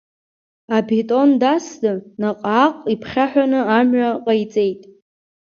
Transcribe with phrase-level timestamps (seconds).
[0.75, 1.91] Абетон дасны,
[2.21, 4.81] наҟ-ааҟ иԥхьаҳәаны амҩа ҟаиҵеит.